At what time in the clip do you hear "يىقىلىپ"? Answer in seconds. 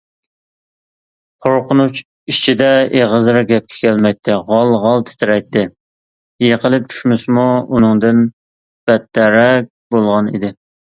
6.49-6.91